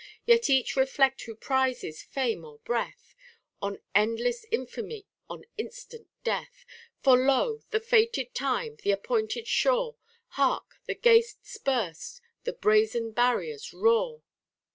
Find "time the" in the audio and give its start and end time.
8.33-8.89